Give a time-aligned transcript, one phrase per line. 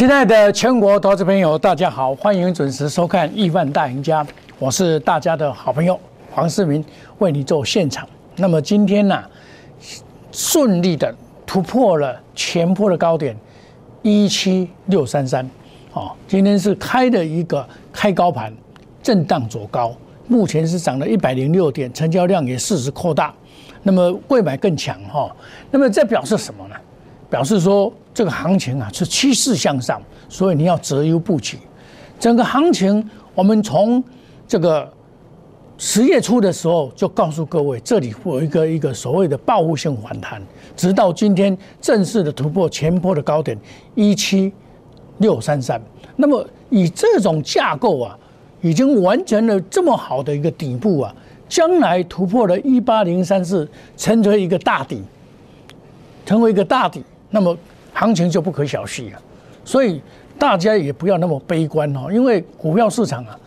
[0.00, 4.24] 亲爱的全国投资朋友，大家好，欢迎准时收看《亿万大赢家》，
[4.58, 6.82] 我是大家的好朋友黄世明，
[7.18, 8.08] 为你做现场。
[8.36, 9.22] 那么今天呢，
[10.32, 13.36] 顺利的突破了前坡的高点
[14.00, 15.46] 一七六三三，
[15.92, 18.50] 哦，今天是开的一个开高盘，
[19.02, 19.94] 震荡走高，
[20.28, 23.34] 目前是涨了一百零六点，成交量也适时扩大，
[23.82, 25.30] 那么未买更强哈，
[25.70, 26.76] 那么这表示什么呢？
[27.30, 31.56] 表示说这个行情啊是趋势向上，所以你要择优布局。
[32.18, 34.02] 整个行情，我们从
[34.46, 34.92] 这个
[35.78, 40.42] 十月初的时候就告诉各位，这里会有一个一个所谓的报复性反弹，
[40.76, 43.56] 直到今天正式的突破前坡的高点
[43.94, 44.52] 一七
[45.18, 45.80] 六三三。
[46.16, 48.18] 那么以这种架构啊，
[48.60, 51.14] 已经完成了这么好的一个底部啊，
[51.48, 53.66] 将来突破了一八零三四，
[53.96, 55.02] 成为一个大底，
[56.26, 57.02] 成为一个大底。
[57.30, 57.56] 那么
[57.92, 59.18] 行情就不可小觑了，
[59.64, 60.02] 所以
[60.38, 63.38] 大家也不要那么悲观哦，因为股票市场啊，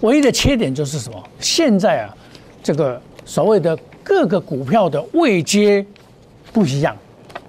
[0.00, 1.22] 唯一的缺点就是什么？
[1.38, 2.16] 现在啊，
[2.62, 5.84] 这个所谓的各个股票的位阶
[6.52, 6.96] 不一样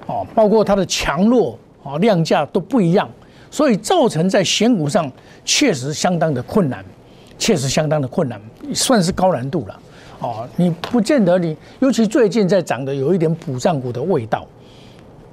[0.08, 3.10] 哦，包括它的强弱啊、量价都不一样，
[3.52, 5.12] 所以造成在选股上
[5.44, 6.84] 确实相当的困难，
[7.38, 8.40] 确实相当的困难，
[8.74, 9.80] 算是高难度了
[10.20, 10.48] 哦。
[10.56, 14.48] 你不见得你，尤其最近在涨的有一点补涨股的味道。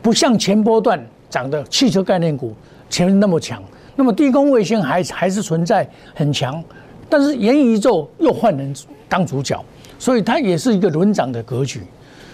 [0.03, 1.00] 不像前波段
[1.31, 2.53] 涨的汽车概念股
[2.91, 3.62] 前面那么强，
[3.95, 6.62] 那么低空卫星还还是存在很强，
[7.09, 8.75] 但是元宇宙又换人
[9.09, 9.64] 当主角，
[9.98, 11.81] 所以它也是一个轮涨的格局。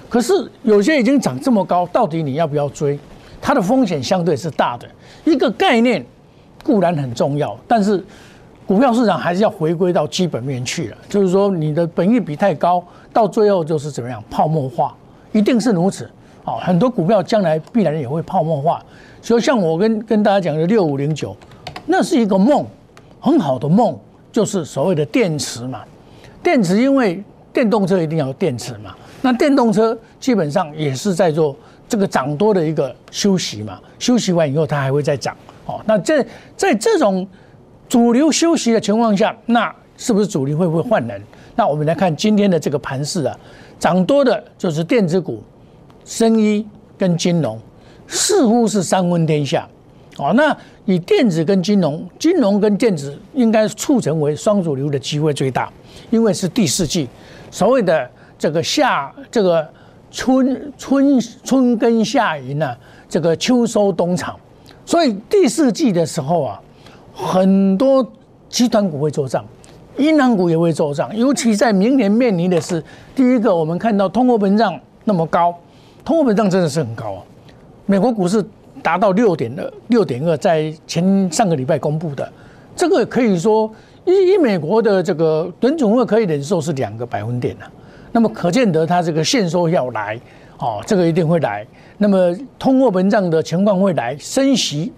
[0.08, 2.98] 可是有些已经涨这么高，到底你要不要追？
[3.41, 4.88] 它的风险相对是大的。
[5.25, 6.05] 一个概念
[6.64, 8.03] 固然很重要，但是
[8.66, 10.97] 股票市场还是要回归到基本面去了。
[11.09, 12.82] 就是说，你的本益比太高，
[13.12, 14.97] 到最后就是怎么样泡沫化，
[15.32, 16.10] 一定是如此。
[16.48, 18.82] 哦，很多股票将来必然也会泡沫化，
[19.20, 21.36] 所以像我跟跟大家讲的六五零九，
[21.84, 22.64] 那是一个梦，
[23.20, 23.94] 很好的梦，
[24.32, 25.82] 就是所谓的电池嘛。
[26.42, 27.22] 电池因为
[27.53, 31.54] 电动车一定要电池嘛，那电动车基本上也是在做
[31.86, 35.36] 这个涨多的一个休息嘛，休息完以后它还会再涨。
[35.66, 36.25] 哦，那这
[36.56, 37.28] 在这种
[37.91, 41.20] 主流休息的情况下，那是不是主力会不会换人？
[41.56, 43.36] 那我们来看今天的这个盘势啊，
[43.78, 45.42] 涨多的就是电子股。
[46.08, 47.60] 生医跟金融
[48.06, 49.69] 似乎是三分天下，
[50.16, 55.70] 哦，那以电子跟金融，金融跟电子应该促成为双主流的机会最大，
[56.08, 57.06] 因为是第四季，
[57.50, 59.68] 所谓的这个夏这个
[60.10, 62.74] 春春春耕夏耘呢，
[63.06, 64.34] 这个秋收冬藏，
[64.86, 66.60] 所以第四季的时候啊，
[67.12, 68.02] 很多
[68.48, 69.44] 集团股会做账，
[69.98, 72.82] 银行股也会做账，尤其在明年面临的是
[73.14, 75.54] 第一个，我们看到通货膨胀那么高。
[76.08, 77.22] 通货膨胀真的是很高啊！
[77.84, 78.42] 美国股市
[78.82, 82.26] 达到六点二，六点二，在前上个礼拜公布的，
[82.74, 83.70] 这个可以说，
[84.06, 87.70] 以以美国的这个联总会可以忍受是两个百分点啊。
[88.10, 90.18] 那么可见得它这个限收要来，
[90.56, 91.66] 哦，这个一定会来。
[91.98, 94.91] 那么通货膨胀的情况会来，升息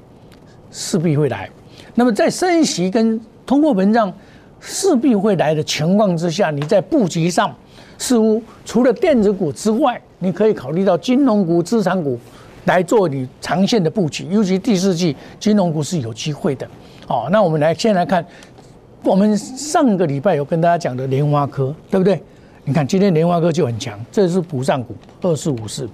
[0.71, 1.51] 势必会来。
[1.97, 4.13] 那么在升息跟通货膨胀
[4.61, 7.53] 势必会来的情况之下，你在布局上。
[7.99, 12.19] 似乎除了电子股之外，你可以考虑到金融股、资产股
[12.67, 16.67] 来做你长线的布局，尤其第四季金融股是有机会的。
[17.09, 18.25] 哦，那我们来先来看，
[19.03, 22.23] 我们上个礼拜有跟大家讲的莲花科，对不对？
[22.65, 25.89] 你看今天莲花科就很强，这是补上股二四五四。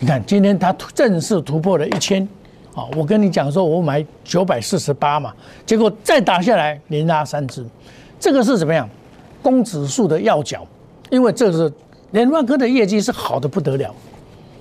[0.00, 2.26] 你看今天它正式突破了一千，
[2.74, 5.32] 啊，我跟你讲说，我买九百四十八嘛，
[5.64, 7.64] 结果再打下来连拉三只，
[8.18, 8.88] 这个是怎么样？
[9.42, 10.66] 公指数的要角。
[11.10, 11.70] 因为这是
[12.12, 13.94] 联发科的业绩是好的不得了，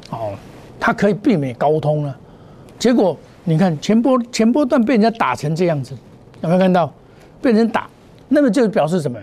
[0.09, 0.33] 哦，
[0.79, 2.17] 它可以避免高通了。
[2.79, 5.95] 结果你看前波前波段被人家打成这样子，
[6.41, 6.91] 有没有看到？
[7.41, 7.87] 被人打，
[8.27, 9.19] 那么就表示什么？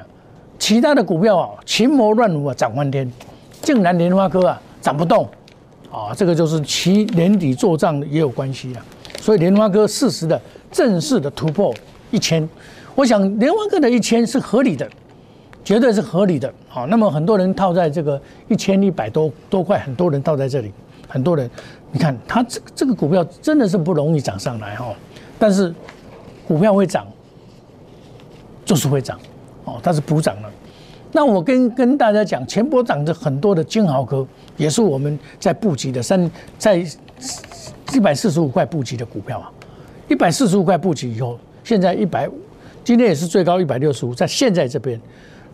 [0.58, 3.10] 其他的股票啊，群魔乱舞啊，涨翻天，
[3.62, 5.28] 竟然联发科啊涨不动，
[5.90, 8.84] 啊，这个就是其年底做账也有关系啊。
[9.20, 10.40] 所以联发科适时的
[10.70, 11.72] 正式的突破
[12.10, 12.46] 一千，
[12.94, 14.88] 我想联发科的一千是合理的。
[15.64, 18.18] 绝对是合理的，好，那么很多人套在这个
[18.48, 20.72] 一千一百多多块，很多人套在这里，
[21.06, 21.50] 很多人，
[21.92, 24.94] 你看它这这个股票真的是不容易涨上来哈，
[25.38, 25.74] 但是
[26.46, 27.06] 股票会涨，
[28.64, 29.20] 就是会涨，
[29.64, 30.50] 哦，它是补涨了。
[31.12, 34.26] 那我跟跟大家讲，前波涨着很多的金豪科，
[34.56, 36.82] 也是我们在布局的三在
[37.92, 39.52] 一百四十五块布局的股票啊，
[40.08, 42.26] 一百四十五块布局以后，现在一百，
[42.84, 44.98] 今天也是最高一百六十五，在现在这边。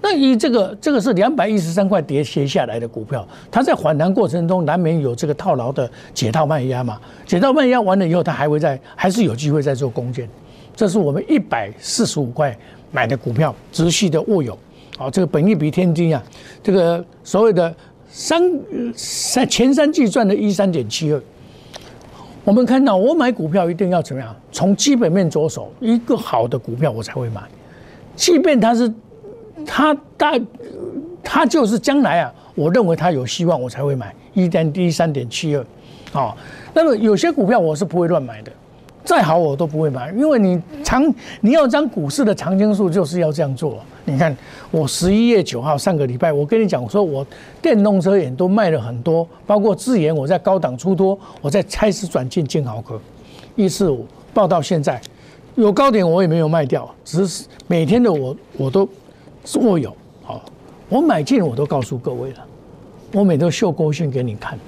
[0.05, 7.01] 那以这个这个是两百一十三块跌跌下来的股票，它在反弹过程中难免有这个套牢的解套卖压嘛？
[7.25, 10.29] 解套卖压完了以后，它还会在还是有机会再做攻坚。
[10.77, 12.55] 这是我们一百四十五块
[12.93, 14.59] 买的股票，直系的握有。
[14.99, 16.23] 好，这个本益比天低啊，
[16.63, 17.75] 这个所谓的
[18.07, 18.43] 三
[18.95, 21.23] 三前三季赚的一三点七二。
[22.45, 24.37] 我们看到，我买股票一定要怎么样？
[24.53, 27.41] 从基本面着手，一个好的股票我才会买，
[28.15, 28.93] 即便它是
[29.67, 30.33] 它大，
[31.23, 35.67] 它就是将来啊，我认为它有希望，我才会买一点一三点七二。
[36.13, 36.37] 好，
[36.73, 38.53] 那么有些股票我是不会乱买的。
[39.05, 41.05] 再好我都不会买，因为你长
[41.43, 43.79] 你要涨股市的长青树就是要这样做。
[44.07, 44.35] 你看
[44.71, 47.27] 我十一月九号上个礼拜，我跟你讲我说，我
[47.61, 52.99] 电动车也都卖了很多，包括智研我在高档出多，我在开始转进金豪科，
[53.57, 54.99] 一四五报到现在
[55.55, 58.89] 有高点我也没有卖掉，只是每天的我我都
[59.61, 59.97] 握有。
[60.23, 60.45] 好，
[60.89, 62.47] 我买进我都告诉各位了，
[63.13, 64.59] 我每都秀勾讯给你看，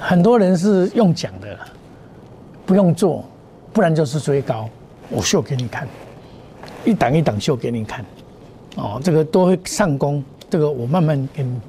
[0.00, 1.58] 很多人是用讲的。
[2.66, 3.24] 不用做，
[3.72, 4.70] 不然就是追高。
[5.08, 5.88] 我秀给你看，
[6.84, 8.04] 一档一档秀给你看。
[8.76, 11.60] 哦，这个都会上攻，这个我慢慢给你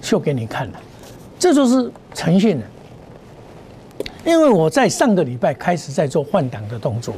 [0.00, 0.80] 秀给你看了。
[1.40, 2.64] 这就是诚信的。
[4.24, 7.16] 因为我在上个礼拜开始在做换挡的动作，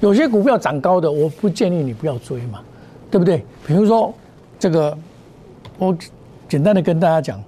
[0.00, 2.60] 有些股票涨高的，我不建议你不要追嘛，
[3.14, 3.44] 对不对？
[3.64, 4.12] 比如说
[4.58, 4.98] 这个，
[5.78, 5.96] 我
[6.48, 7.40] 简单的跟大家讲，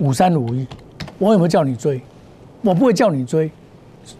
[0.00, 0.66] 五三五一，
[1.16, 2.00] 我有没有叫你追？
[2.60, 3.48] 我不会叫你追。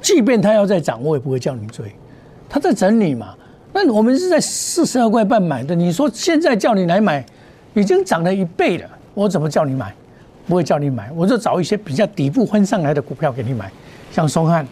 [0.01, 1.93] 即便它要再涨，我也不会叫你追，
[2.49, 3.35] 它在整理嘛。
[3.73, 7.27] 那我们是在四十二块半买的，你说现在叫你来买，
[7.75, 9.93] 已经涨了一倍了，我怎么叫你买？
[10.47, 13.69] 不会叫你买，我就找一些比较底部分上来的股票给你买，
[14.13, 14.65] 像松汉，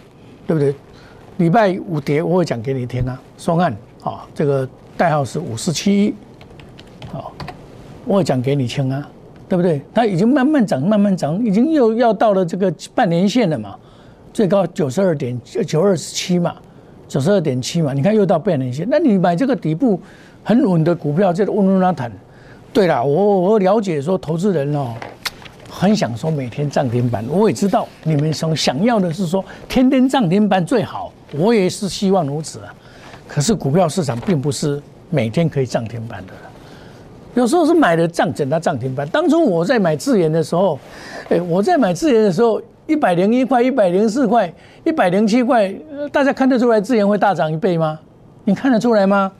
[0.47, 0.73] 对不对？
[1.39, 3.21] 礼拜五跌，我会讲给你听啊。
[3.37, 4.69] 松汉，啊，这个
[5.01, 6.15] 代号是五四七一，
[7.11, 7.33] 好，
[8.05, 9.09] 我讲给你听啊，
[9.49, 9.81] 对不对？
[9.95, 13.75] 它已经慢慢涨，慢慢涨，已经又要到了这个半年线了嘛。
[14.31, 16.55] 最高九十二点九二十七嘛，
[17.09, 19.99] 九十二点七嘛，你看又到半年线，那你买这个底部
[20.45, 22.13] 很稳的股票，这个温温拉坦。
[22.71, 24.93] 对了，我我了解说投资人哦，
[25.71, 32.75] 很想说每天涨停板，我也知道你们想想要的是说天天涨停板最好，我也是希望如此啊。
[33.27, 36.33] 可是股票市场并不是每天可以涨停板的，
[37.35, 39.07] 有时候是买了涨，整它涨停板。
[39.11, 40.79] 当初我在买智研的时候，
[41.29, 42.61] 哎，我在买智研的时候。
[42.87, 44.53] 一百零一块，一百零四块，
[44.83, 45.73] 一百零七块，
[46.11, 47.97] 大家看得出来资源会大涨一倍吗？
[48.43, 49.31] 你看得出来吗？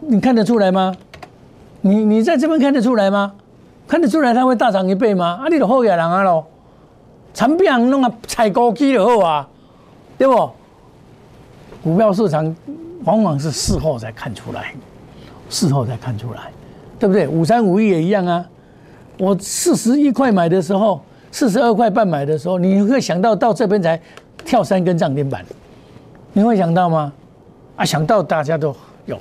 [0.00, 0.94] 你看得出来吗？
[1.80, 3.32] 你你在这边看得出来吗？
[3.88, 5.40] 看得出来它会大涨一倍吗？
[5.42, 6.44] 啊，你都好野人啊喽，
[7.32, 9.48] 产品弄啊采高机就好啊，
[10.18, 10.50] 对不？
[11.82, 12.54] 股票市场
[13.04, 14.74] 往往是事后才看出来，
[15.48, 16.50] 事后才看出来，
[16.98, 17.26] 对不对？
[17.28, 18.44] 五三五一也一样啊，
[19.18, 21.00] 我四十一块买的时候。
[21.32, 23.96] 四十二块半买的时候，你会想到到这边才
[24.44, 25.46] 跳三根涨停板，
[26.32, 27.12] 你会想到吗？
[27.76, 28.74] 啊，想到大家都
[29.06, 29.16] 有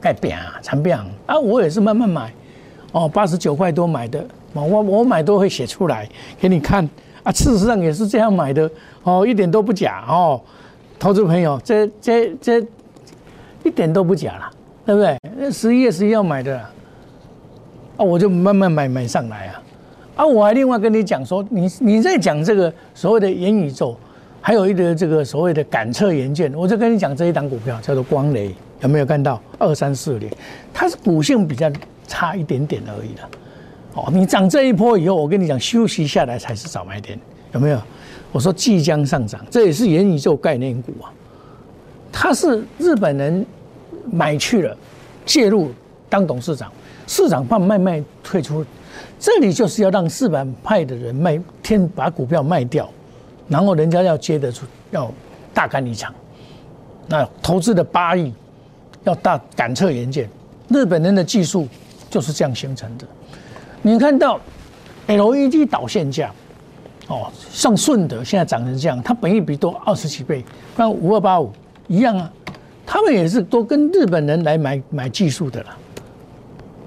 [0.00, 2.32] 盖变啊，长变啊，我也是慢慢买，
[2.92, 4.24] 哦，八十九块多买的，
[4.54, 6.08] 我我买都会写出来
[6.40, 6.82] 给你看
[7.22, 8.70] 啊，事实上也是这样买的
[9.02, 10.40] 哦，一点都不假哦，
[10.98, 12.66] 投资朋友，这这这
[13.62, 14.50] 一点都不假了，
[14.86, 15.18] 对不对？
[15.36, 16.58] 那十一月十一号买的，
[17.96, 19.62] 啊，我就慢慢买买上来啊。
[20.16, 23.96] 啊，我还另外跟你讲说，你你在讲这个所谓的元宇宙，
[24.40, 30.30] 还有一个这个所谓的感测元件，我就跟你讲这一档股票叫做光雷，有没有看到二三四零？
[30.74, 31.70] 它是股性比较
[32.06, 33.22] 差一点点而已的。
[33.94, 37.18] 哦，你涨这一波以后，我跟你讲休息下来才是早买点，
[37.52, 37.80] 有没有？
[38.32, 41.10] 我说即将上涨，这也是元宇宙概念股啊。
[42.12, 43.44] 他是日本人
[44.10, 44.76] 买去了，
[45.24, 45.70] 介入
[46.08, 46.70] 当董事长，
[47.06, 48.64] 市场怕卖卖退出。
[49.18, 52.90] 这里就是要让四板派的人卖，天把股票卖掉，
[53.48, 55.12] 然后人家要接得出，要
[55.52, 56.12] 大干一场。
[57.06, 58.32] 那投资的八亿，
[59.04, 60.28] 要大感测元件，
[60.68, 61.68] 日本人的技术
[62.08, 63.06] 就是这样形成的。
[63.82, 64.40] 你看到
[65.06, 66.32] LED 导线架，
[67.08, 70.44] 哦，像顺德现在涨成这样，它本益比多二十几倍，
[70.76, 71.52] 那五二八五
[71.90, 72.32] 一样啊，
[72.86, 75.76] 他们也是都跟日本人来买买技术的了，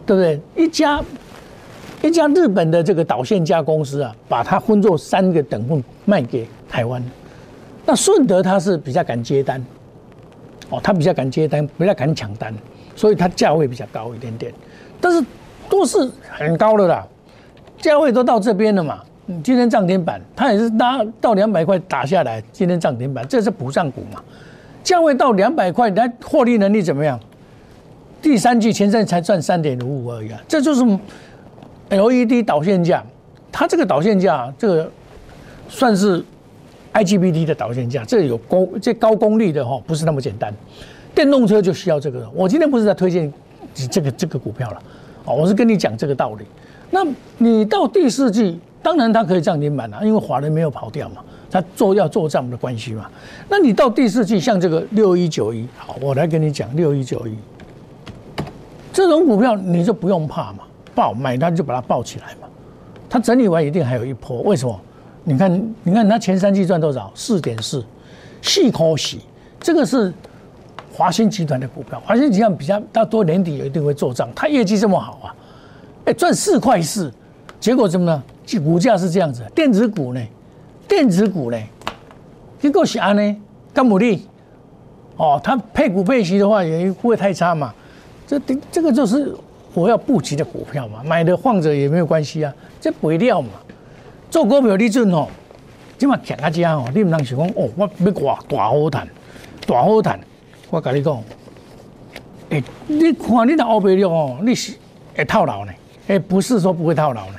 [0.06, 0.42] 对不对？
[0.56, 1.04] 一家。
[2.02, 7.02] 一家日本的这个导线加公司啊，把它分作三个等份卖给台湾。
[7.86, 9.66] 那顺德它是比较敢接单，
[10.70, 12.54] 哦，它比较敢接单，比较敢抢单，
[12.94, 14.54] 所以它价位比较高一点点。
[15.00, 15.24] 但是
[15.70, 17.08] 都是很高的啦，
[17.78, 19.02] 价位都到这边了嘛。
[19.42, 24.22] 今天涨停板，它也是拉到两百块打下来，今天涨停板，这是补涨股嘛。
[24.84, 27.20] 价位到两百块，它获利能力怎么样？
[28.22, 30.84] 第三季前三才赚三点五五而已啊，这就是
[31.90, 33.04] LED 导线架，
[33.52, 34.92] 它这个导线架这个
[35.68, 36.24] 算是
[36.94, 40.54] IGBT 的导线架，这有高这高功率的哈，不是那么简单。
[41.14, 43.32] 电动车就需要这个，我今天不是在推荐
[43.74, 44.82] 这个这个股票了，
[45.26, 46.46] 哦，我是跟你讲这个道理。
[46.90, 47.06] 那
[47.38, 51.22] 你到第四季，当然它可以涨停板了，因为华人没有跑掉嘛，
[51.54, 53.08] 它做要做账的关系嘛。
[53.48, 57.36] 那你到第四季，像这个六一九一，好，我来跟你讲六一九一。
[58.92, 60.64] 这种股票你就不用怕嘛，
[60.96, 62.48] 爆买它就把它爆起来嘛。
[63.08, 64.82] 它整理完一定还有一波，为什么？
[65.24, 67.12] 你看，你看它前三季赚多少？
[67.14, 67.86] 四点四，
[68.42, 69.22] 细可喜。
[69.60, 70.12] 这个是
[70.92, 75.36] 华兴集团的股票，华兴集团比较大多年底也一定会做账，它业绩这么好啊，
[76.06, 77.14] 哎，赚四块四，
[77.60, 78.24] 结果怎么呢？
[78.66, 80.20] 股价是这样子，电子股呢？
[80.88, 81.58] 电子股呢？
[82.60, 83.36] 结果是安呢？
[83.74, 84.28] 干姆利，
[85.18, 87.74] 哦，它配股配息的话也不会太差嘛。
[88.26, 88.40] 这
[88.72, 89.36] 这个就是
[89.74, 93.50] 我要布局的股票嘛，买的放着也没有关系啊，这不料嘛。
[94.30, 95.28] 做股票你准哦，
[95.98, 99.08] 即嘛强啊家哦，你唔能想讲哦，我要挂大好谈，
[99.68, 100.20] 大好谈。
[100.70, 101.24] 我跟你讲，
[102.50, 104.74] 哎，你看你那欧贝料哦，你是
[105.16, 105.72] 会套牢呢？
[106.08, 107.36] 哎，不是说不会套牢呢。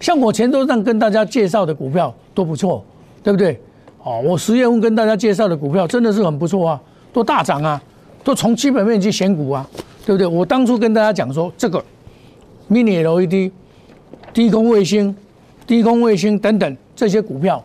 [0.00, 2.84] 像我前头上跟大家介绍的股票都不错，
[3.22, 3.60] 对不对？
[4.02, 6.80] 哦，我十月份跟大家介绍的股票真的是很不错啊，
[7.12, 7.82] 都大涨啊，
[8.22, 9.68] 都从基本面去选股啊。
[10.06, 10.26] 对不对？
[10.26, 11.84] 我当初跟大家讲说，这个
[12.70, 13.52] mini LED、
[14.32, 15.14] 低空卫星、
[15.66, 17.62] 低空卫星等等这些股票，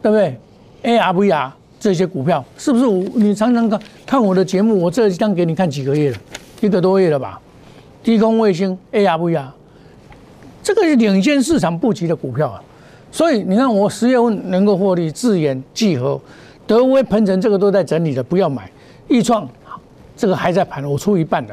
[0.00, 0.38] 对不对
[0.84, 1.50] ？AR、VR
[1.80, 4.80] 这些股票，是不是我你常常看看我的节目？
[4.80, 6.18] 我这张给你看几个月了，
[6.60, 7.40] 一个多月了吧？
[8.04, 9.46] 低空卫星、AR、VR，
[10.64, 12.60] 这个是领先市场布局的股票啊。
[13.12, 16.20] 所以你看，我十月份能够获利，智研、聚合、
[16.66, 18.68] 德威、鹏程，这个都在整理的，不要买。
[19.06, 19.48] 易创。
[20.16, 21.52] 这个还在盘，我出一半的，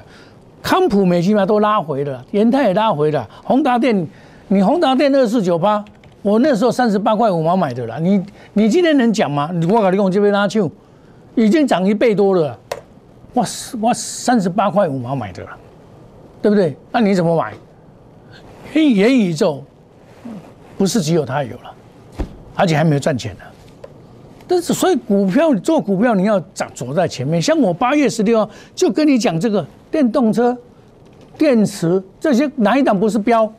[0.61, 4.07] 康普美基嘛都拉回了，延泰也拉回了，宏达电，
[4.49, 5.83] 你宏达电二四九八，
[6.21, 9.49] 我那时候三十八块五毛买的了，你你今天能讲吗？
[9.67, 10.63] 我跟你讲这边拉去，
[11.33, 12.55] 已经涨一倍多了，
[13.33, 15.49] 哇塞哇三十八块五毛买的了，
[16.39, 16.77] 对不对？
[16.91, 17.51] 那你怎么买？
[18.79, 19.63] 元宇宙
[20.77, 21.71] 不是只有它有了，
[22.55, 23.43] 而且还没有赚钱呢。
[24.47, 27.41] 但是，所以股票做股票，你要走走在前面。
[27.41, 30.57] 像我八月十六号就跟你讲这个电动车、
[31.37, 33.51] 电池这些哪一档不是标，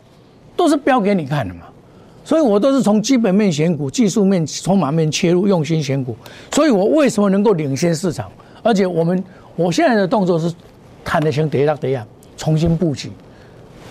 [0.55, 1.63] 都是标给你看的嘛。
[2.25, 6.15] 所以我都是从基本面选股、技术面、筹码面切入，用心选股。
[6.53, 8.31] 所以我为什么能够领先市场？
[8.63, 9.25] 而且我们
[9.57, 10.53] 我现在的动作是，
[11.03, 13.11] 看得像跌到跌啊，重新布局，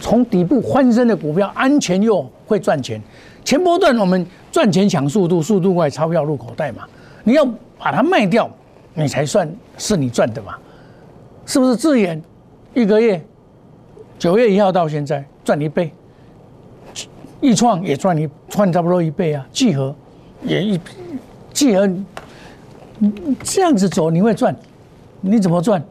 [0.01, 2.99] 从底部翻身的股票，安全又会赚钱。
[3.45, 6.83] 前波段我们赚钱抢速度，速度快，钞票入口袋嘛。
[7.23, 7.45] 你要
[7.77, 8.49] 把它卖掉，
[8.95, 10.55] 你才算是你赚的嘛？
[11.45, 11.75] 是不是？
[11.75, 12.21] 自研
[12.73, 13.23] 一个月，
[14.17, 15.91] 九月一号到现在赚一倍，
[17.39, 19.47] 易创也赚一赚差不多一倍啊。
[19.51, 19.95] 聚合
[20.43, 20.79] 也一
[21.53, 21.89] 聚合，
[23.43, 24.55] 这样子走你会赚？
[25.21, 25.83] 你怎么赚？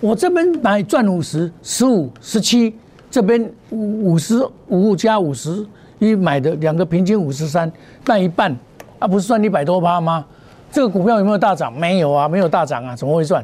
[0.00, 2.76] 我这边买赚五十、十五、十七，
[3.16, 5.66] 这边五五十五加五十。
[5.98, 7.72] 你买的两个平均五十三，
[8.04, 8.54] 那一半
[8.98, 10.22] 啊，不是赚一百多趴吗？
[10.70, 11.72] 这个股票有没有大涨？
[11.72, 13.42] 没有啊，没有大涨啊，怎么会赚？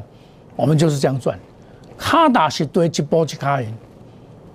[0.55, 1.35] 我们就是这样赚，
[1.97, 3.73] 卡打是对一波一卡赢，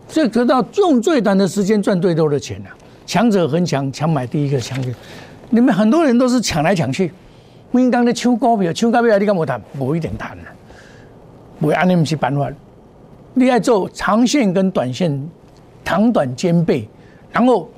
[0.06, 2.70] 所以得到用最短的时间赚最多的钱啊！
[3.04, 4.88] 强者恒强，强买第一个强者。
[5.50, 7.12] 你们很多人都是抢来抢去，
[7.72, 9.60] 应当的抢股票，抢股票你敢无谈？
[9.80, 10.46] 无一点谈啊！
[11.62, 12.48] 为安尼不是办法，
[13.38, 15.30] 你要做长线跟短线，
[15.84, 16.88] 长短兼备，
[17.32, 17.68] 然后。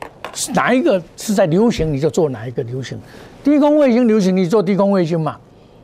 [0.55, 2.97] 哪一个是在流行，你就做哪一个流行。
[3.43, 5.37] 低空卫星流行，你做低空卫星嘛，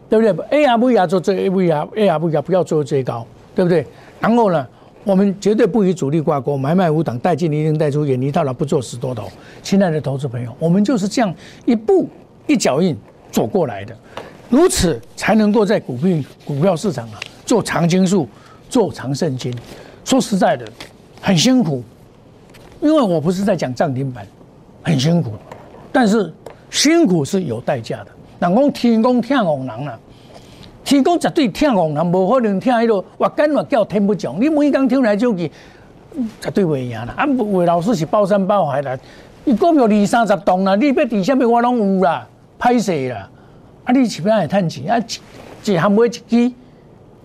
[0.09, 3.85] 对不对？AR、VR 做最 VR、AR、VR 不要做最高，对不对？
[4.21, 4.65] 然后呢，
[5.03, 9.29] 我们绝对不与主力挂钩，买卖无挡，带进一定带出，远离套牢，不做死多头。
[9.65, 12.09] 亲爱的投资朋友，我们就是这样一步
[12.47, 12.97] 一脚印
[13.33, 13.97] 走过来的，
[14.49, 18.29] 如此才能够在股票股票市场啊做长青树，
[18.69, 19.55] 做长胜金。
[20.05, 20.67] 说实在的，
[21.21, 21.83] 很辛苦，
[22.81, 24.27] 因为我不是在讲涨停板。
[24.83, 25.33] 很辛苦，
[25.91, 26.33] 但是
[26.71, 28.07] 辛苦是有代价的。
[28.39, 29.99] 人讲天公听红人啦，
[30.85, 34.41] 天公绝对听红人，无可能听迄个我干我叫天不讲。
[34.41, 35.51] 你每讲听来就去，
[36.41, 37.13] 绝对袂赢啦。
[37.17, 38.97] 啊，魏老师是包山包海啦，
[39.43, 42.25] 你股票二三十栋啦，你要底下面我拢有啦，
[42.61, 43.29] 歹势啦。
[43.83, 44.89] 啊，你是要来趁钱？
[44.89, 45.05] 啊，
[45.65, 46.53] 一项买一支，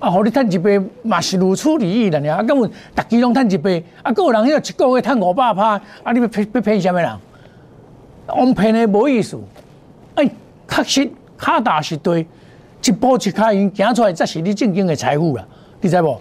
[0.01, 2.19] 啊，互你趁一倍嘛是如此利益啦。
[2.35, 7.09] 啊，根本逐支拢趁一倍，啊，个人迄个一个月趁五百趴，啊，你要骗要骗什么人？
[8.27, 9.39] 我们骗的无意思，
[10.15, 10.27] 哎，
[10.67, 12.25] 确实卡大是对，
[12.83, 15.45] 一步一卡赢，行出来才是你正经的财富啦，
[15.79, 16.19] 你知无？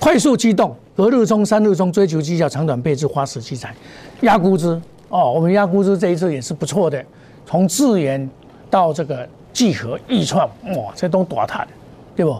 [0.00, 3.72] 快速机动，隔日冲、三日冲，追求绩效，长短配置，花时机财，
[4.22, 4.68] 压估值
[5.10, 5.30] 哦。
[5.30, 7.04] 我们压估值这一次也是不错的，
[7.46, 8.28] 从智研
[8.68, 11.68] 到这个聚合、易创，哇，这都大谈，
[12.16, 12.36] 对不？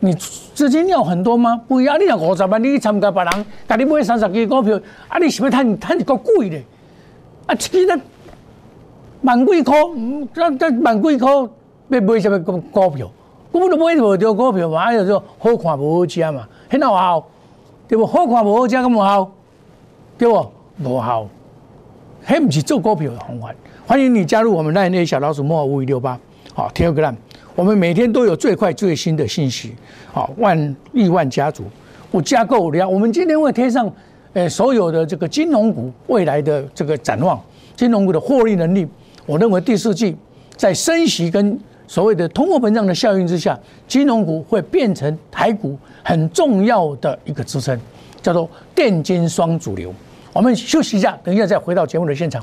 [0.00, 1.60] 你资金要很多吗？
[1.68, 6.58] 不要，你若五十万，你去参加别人，甲你买三十支股票，啊，你是要赚赚一个贵的？
[7.46, 8.00] 啊，其实
[9.22, 9.76] 万几块，
[10.32, 13.10] 这这万几块要买什么股股票？
[13.52, 16.48] 根本都买无着股票嘛，哎呀，就好看无好吃嘛。
[16.70, 17.26] 很好效，
[17.88, 18.06] 对不？
[18.06, 19.30] 好看无好吃咁无效，
[20.16, 20.46] 对不？
[20.82, 21.26] 无效，
[22.26, 23.50] 迄唔是做股票的方法。
[23.86, 26.18] 欢迎你加入我们那那小老鼠莫五五六八，
[26.54, 27.14] 好，Telegram，
[27.60, 29.74] 我们每天都有最快最新的信息。
[30.10, 31.64] 好，万亿万家族，
[32.10, 32.88] 我加购了。
[32.88, 33.92] 我们今天会贴上，
[34.32, 37.38] 诶，所有的这个金融股未来的这个展望，
[37.76, 38.88] 金融股的获利能力。
[39.26, 40.16] 我认为第四季
[40.56, 47.78] 在升息跟所谓的通货膨胀的效应之下，金融股会变成台股很重要的一个支撑，
[48.22, 49.92] 叫做电金双主流。
[50.32, 52.42] 我们休息一下，等一下再回到节目的现场。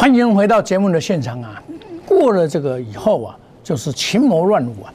[0.00, 1.62] 欢迎回到节目的现场啊！
[2.06, 4.94] 过了这个以后啊，就是群魔乱舞啊！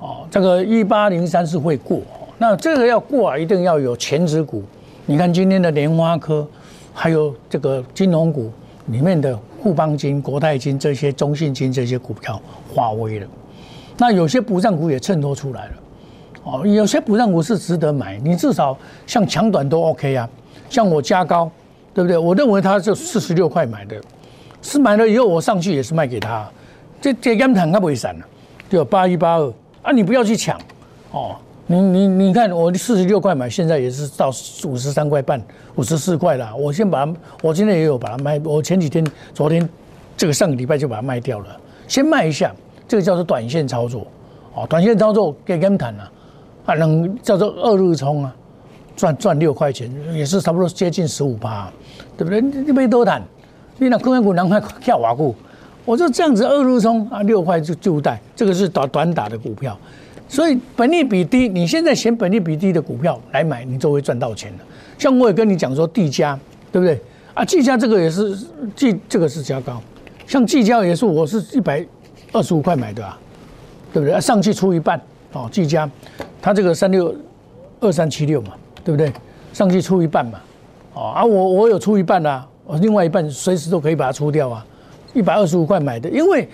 [0.00, 2.00] 哦，这个一八零三是会过，
[2.38, 4.62] 那这个要过啊，一定要有前指股。
[5.04, 6.48] 你看今天的莲花科，
[6.94, 8.50] 还有这个金融股
[8.86, 12.40] 里面的富邦金、国泰金这些、中信金这些股票
[12.74, 13.26] 化为了。
[13.98, 15.72] 那有些补涨股也衬托出来了。
[16.44, 18.74] 哦，有些补涨股是值得买，你至少
[19.06, 20.26] 像强短都 OK 啊。
[20.70, 21.50] 像我加高，
[21.92, 22.16] 对不对？
[22.16, 24.00] 我认为它就四十六块买的。
[24.62, 26.48] 是买了以后，我上去也是卖给他，
[27.00, 28.24] 这这根坦它不会散了，
[28.70, 30.58] 对八一八二啊，你不要去抢
[31.10, 34.28] 哦，你你你看，我四十六块买，现在也是到
[34.64, 35.42] 五十三块半，
[35.74, 36.54] 五十四块了。
[36.56, 39.68] 我先把它，我今天也有把它卖，我前几天、昨天
[40.16, 42.54] 这个上个礼拜就把它卖掉了，先卖一下，
[42.86, 44.06] 这个叫做短线操作
[44.54, 46.12] 哦，短线操作给根坦啊，
[46.66, 48.32] 啊能叫做二日冲啊，
[48.94, 51.68] 赚赚六块钱，也是差不多接近十五趴，
[52.16, 52.40] 对不对？
[52.40, 53.20] 你没多谈。
[53.82, 55.34] 你那空间股两块跳瓦股，
[55.84, 59.76] 我就这样子二路冲啊，六块就就带，这个是短短打的股票，
[60.28, 64.58] 所以本利比低，你现在选本利比低的股票来买，你就会赚到钱了。
[64.96, 66.38] 像我也跟你讲说，地价
[66.70, 66.96] 对不对
[67.34, 67.44] 啊？
[67.44, 68.38] 地价这个也是
[68.76, 69.82] 季，这个是加高，
[70.28, 71.84] 像季价也是，我是一百
[72.30, 73.18] 二十五块买的啊，
[73.92, 74.20] 对不对？
[74.20, 75.00] 上去出一半
[75.32, 75.90] 哦，季价，
[76.40, 77.12] 它这个三六
[77.80, 78.52] 二三七六嘛，
[78.84, 79.12] 对不对？
[79.52, 80.38] 上去出一半嘛，
[80.94, 82.46] 哦啊，我我有出一半啊。
[82.80, 84.64] 另外一半随时都可以把它出掉啊，
[85.12, 86.48] 一百二十五块买的，因为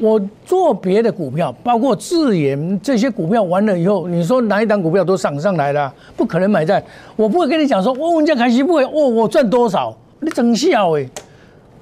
[0.00, 6.82] 我做别的股票，包括智研这些股票完了以后，你说哪一档股票都涨上来了，不可能买在，
[7.16, 11.08] 我不会跟你讲说，我们家凯西不会，哦，我赚多少，你真笑诶，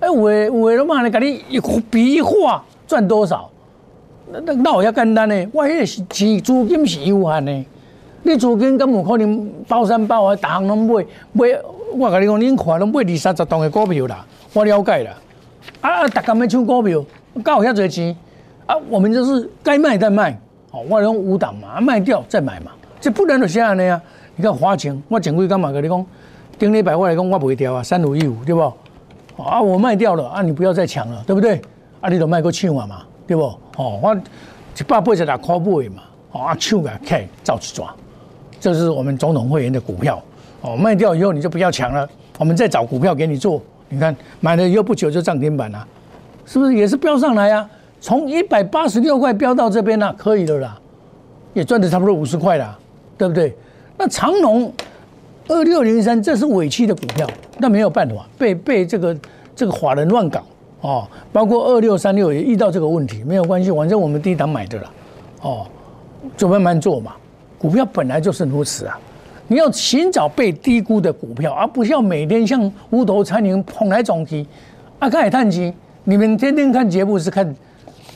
[0.00, 3.48] 哎，我我他妈的给你一笔画赚多少，
[4.32, 7.64] 那那那我要简单呢，我迄是是资金是有限的，
[8.22, 11.46] 你资金根本可能包山包海，大行拢买买。
[11.92, 15.10] 我跟你讲，恁看拢买二三十档的股票啦，我了解啦。
[15.80, 17.04] 啊，大家要抢股票，
[17.42, 18.16] 搞遐侪钱
[18.66, 18.76] 啊！
[18.88, 20.38] 我们就是该卖再卖，
[20.70, 24.00] 哦，我用五档嘛，卖掉再买嘛，这不然就这样的呀。
[24.36, 26.06] 你看花钱，我前几干嘛跟你讲？
[26.58, 28.60] 顶礼拜我来讲，我卖掉啊，三五一五对不？
[29.42, 31.60] 啊，我卖掉了啊，你不要再抢了，对不对？
[32.00, 33.42] 啊，你都卖个抢啊嘛，对不？
[33.76, 36.02] 哦，我一百八十六块买嘛，
[36.32, 37.94] 哦，啊抢啊，开照去抓，
[38.60, 40.22] 这是我们总统会员的股票。
[40.62, 43.60] 哦，卖掉以后你就不要抢了，我们再找股票给你做。
[43.88, 45.86] 你看买了以后不久就涨停板了，
[46.46, 47.68] 是不是也是飙上来啊？
[48.00, 50.78] 从一百八十六块飙到这边了，可以的啦，
[51.52, 52.78] 也赚的差不多五十块了，
[53.18, 53.54] 对不对？
[53.98, 54.72] 那长隆
[55.48, 59.16] 二六零三这是尾期的股票，那没有办法，被被这个
[59.54, 60.42] 这个法人乱搞
[60.80, 64.90] 哦，包括二六三六也遇到这个问题，没有关系，反正我们低档买的了，
[65.42, 65.66] 哦，
[66.36, 67.12] 就慢慢做嘛。
[67.58, 68.98] 股票本来就是如此啊，
[69.52, 74.46] 你要寻找被低估的股票，而不是要每天像无头苍蝇捧来撞去。
[74.98, 75.70] 啊，看海探机，
[76.04, 77.54] 你们天天看节目是看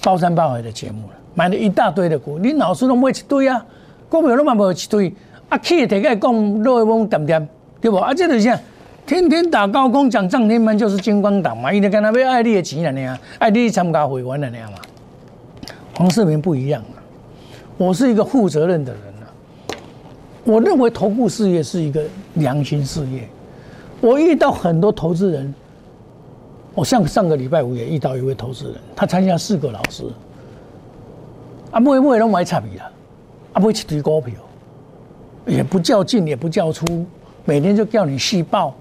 [0.03, 3.63] 包山包海的节目了，买了一大堆的股，你老师都买一堆啊，
[4.09, 5.13] 股票都买不一堆。
[5.51, 7.49] 啊，去大概讲落一翁点点，
[7.83, 7.99] 对不？
[7.99, 8.59] 啊，这就是？
[9.05, 14.79] 天天打高空讲涨停板就是金光党嘛，伊就跟他要爱你的钱了呢，爱你参加会员了呢嘛。
[15.97, 16.97] 黄世明不一样啊，
[17.77, 19.03] 我是一个负责任的人。
[20.47, 22.03] 我认为投顾事业是一个
[22.35, 23.29] 良心事业。
[24.01, 25.53] 我遇到很多投资人，
[26.73, 30.05] 我像上个礼拜五也遇到一位投资人，他参加四个老师，
[31.73, 32.89] 啊，每每拢买差别啦，
[33.55, 34.35] 啊，买一堆股票。
[35.47, 36.85] 也不较劲，也不较出，
[37.45, 38.75] 每天就叫你细报。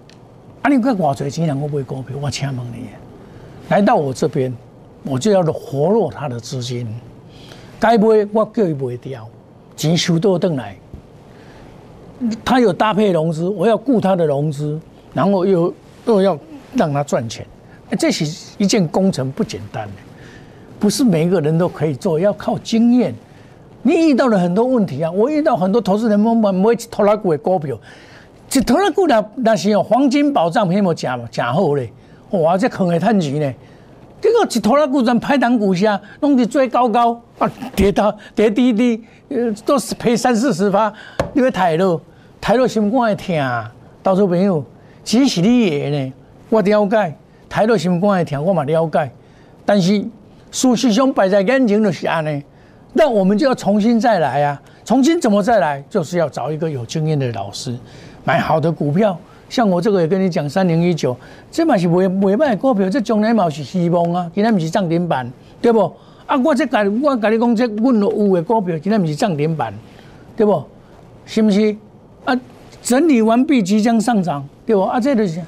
[0.61, 2.87] 啊，你看我最近两个不会股票，我请问你，
[3.69, 4.55] 来到我这边，
[5.03, 6.87] 我就要活络他的资金。
[7.79, 9.27] 该不会我叫伊不会掉，
[9.75, 10.75] 钱收到回来。
[12.43, 14.79] 他有搭配融资，我要顾他的融资，
[15.13, 15.73] 然后又
[16.05, 16.37] 又要
[16.75, 17.45] 让他赚钱。
[17.99, 18.25] 这是
[18.57, 19.93] 一件工程不简单的，
[20.79, 23.13] 不是每一个人都可以做，要靠经验。
[23.83, 25.11] 你遇到了很多问题啊！
[25.11, 27.77] 我遇到很多投资人，我们每次投那股的股票，
[28.51, 31.91] 一投那股那那是有黄金保障，偏冇假假好嘞！
[32.31, 33.53] 哇，这坑会赚钱呢！
[34.25, 40.91] 结果一投那股人拍档股下，弄得最高高啊，跌到跌低低，呃，都是赔三四十发，
[41.33, 42.01] 你会抬落，
[42.41, 43.65] 抬落心肝会疼。
[44.03, 44.65] 投资朋友，
[45.03, 46.13] 其实你也呢，
[46.49, 47.15] 我了解，
[47.47, 49.11] 抬落心肝会疼，我嘛了解。
[49.63, 50.03] 但是
[50.49, 52.43] 事实上摆在眼前就是安尼。
[52.93, 54.59] 那我们就要重新再来啊！
[54.83, 55.83] 重新怎么再来？
[55.87, 57.77] 就是要找一个有经验的老师，
[58.23, 59.15] 买好的股票。
[59.49, 61.15] 像我这个也跟你讲，三零一九，
[61.51, 64.29] 这嘛是未未卖股票，这将来嘛是希望啊！
[64.33, 65.31] 今天不是涨停板，
[65.61, 65.91] 对不？
[66.25, 69.73] 啊，我这甲我甲你讲，这阮有的股票，今天不是涨停板，
[70.35, 70.63] 对不？
[71.25, 71.75] 是不是？
[72.25, 72.35] 啊，
[72.81, 74.81] 整理完毕即将上涨，对不？
[74.81, 75.41] 啊，这就是，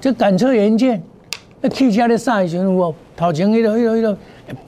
[0.00, 1.02] 这赶车元件，
[1.60, 2.94] 那汽车的啥时候？
[3.14, 4.18] 头前迄个、迄个、迄个。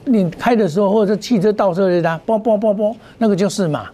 [0.05, 3.87] 你开的时候，或者汽车倒车的它，啵啵啵啵，那个就是嘛，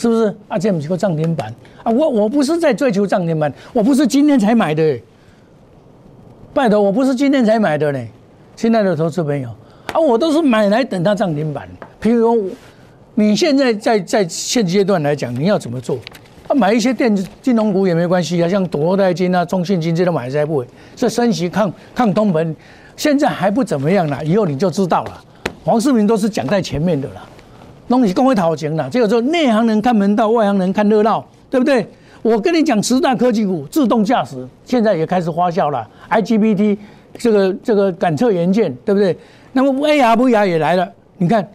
[0.00, 0.34] 是不是？
[0.48, 1.92] 啊，这不是个涨停板啊！
[1.92, 4.98] 我我不是在追求涨停板，我不是今天才买的，
[6.54, 8.02] 拜托，我不是今天才买的呢。
[8.56, 9.50] 亲爱的投资朋友
[9.92, 11.68] 啊，我都是买来等它涨停板。
[12.00, 12.50] 譬如说，
[13.14, 15.98] 你现在在在现阶段来讲，你要怎么做？
[16.48, 22.54] 啊，买一些电子金融股也没关系啊，像国泰金啊、中信金这种买在不会，这升息抗抗通膨。
[22.96, 25.24] 现在还不怎么样了，以后你就知道了。
[25.62, 27.22] 黄世明都是讲在前面的啦，
[27.90, 28.88] 东西公会讨钱了。
[28.88, 31.86] 这个说内行人看门道，外行人看热闹，对不对？
[32.22, 36.78] 我跟你讲，十大科技股自动驾驶现在也开始发酵了，IGBT
[37.18, 39.16] 这个这个感测元件，对不对？
[39.52, 40.88] 那么 AR、VR 也来了。
[41.18, 41.46] 你看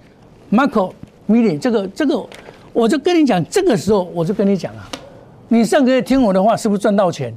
[0.52, 0.92] ，Marco
[1.30, 2.24] Mini 这个这个，
[2.74, 4.90] 我就跟你讲，这个时候我就跟你讲啊，
[5.48, 7.34] 你上个月听我的话，是不是赚到钱？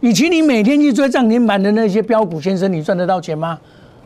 [0.00, 3.58] 以前你每天去追涨停板的那些标股先生，你赚得到钱吗？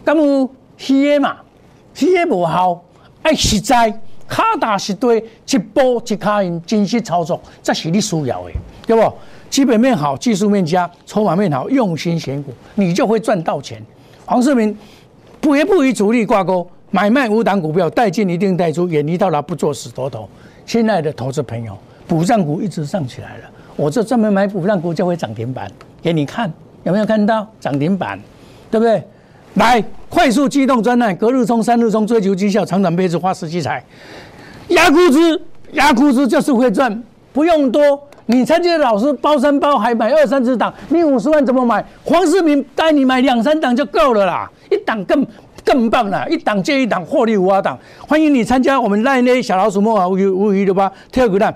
[0.05, 0.49] 干么
[0.89, 1.37] A 嘛
[2.01, 2.83] ，A 不好，
[3.23, 8.51] 爱实在，卡打实对，一波一卡赢，精细操作，这是你需要的，
[8.87, 9.13] 对不？
[9.51, 13.83] 基本面好，技术面佳，筹码面好，用心选股，你就会赚到钱。
[14.25, 14.75] 黄世明
[15.41, 20.29] 不也不与主力挂钩，买卖无档股票，带进一定带出，远离到达不做死多头。
[20.65, 23.51] 亲爱的投资朋友，补涨股一直上起来了。
[23.77, 26.51] 我这专门买补涨股就会涨停板给你看，
[26.85, 28.19] 有没有看到涨停板？
[28.71, 29.03] 对不对？
[29.55, 33.85] 来，快速机动专案，隔日冲、三日冲，追求绩效，长短配置，花时机财，
[34.69, 35.41] 压估值，
[35.73, 38.01] 压估值就是会赚，不用多。
[38.27, 41.85] 你参加老师包山包海买二三十档，你五十万怎么买？
[42.03, 45.27] 黄世明带你买两三档就够了啦，一档更
[45.65, 47.79] 更棒了，一档接一档，获利无法挡。
[48.09, 51.55] 欢迎你参加我们赖内小老鼠莫啊五五一六八特股蛋。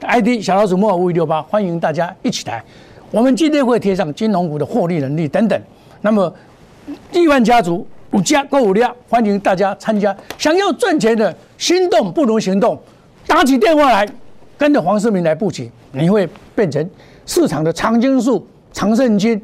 [0.00, 2.62] ID 小老鼠莫五一六八，欢迎大家一起来。
[3.10, 5.62] 我们今天会贴上金融股的获利能力等等。
[6.00, 6.32] 那么
[7.12, 10.16] 亿万家族五家购物量，欢迎大家参加。
[10.38, 12.80] 想要赚钱的，心动不如行动，
[13.26, 14.08] 打起电话来，
[14.58, 16.88] 跟着黄世明来布局，你会变成
[17.26, 19.40] 市场的长青树、长胜金。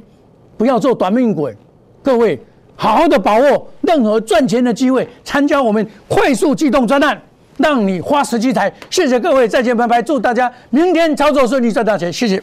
[0.57, 1.55] 不要做短命鬼，
[2.03, 2.41] 各位
[2.75, 7.21] 好好的把握任何赚钱的机会，参加我们快速机动专案。
[7.59, 12.43] 让你花十几台，谢谢各位，再见，拜拜，祝大家明天操作顺利，赚大钱，谢谢。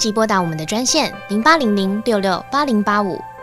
[0.00, 3.20] 即拨打我们的专线零八零零六六八零八五。